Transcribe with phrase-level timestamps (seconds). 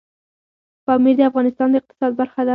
[0.85, 2.49] پامیر د افغانستان د اقتصاد برخه ده.